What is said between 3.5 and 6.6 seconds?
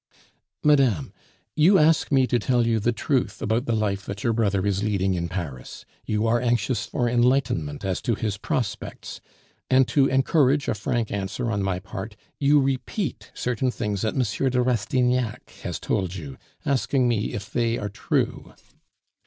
the life that your brother is leading in Paris; you are